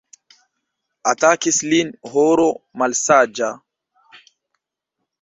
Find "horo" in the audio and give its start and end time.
2.15-2.49